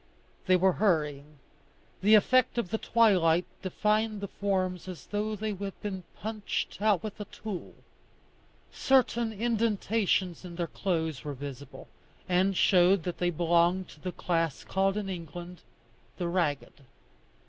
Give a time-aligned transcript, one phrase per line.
[0.47, 1.37] They were hurrying.
[2.01, 7.03] The effect of the twilight defined the forms as though they had been punched out
[7.03, 7.75] with a tool.
[8.71, 11.87] Certain indentations in their clothes were visible,
[12.27, 15.61] and showed that they belonged to the class called in England
[16.17, 16.73] the ragged.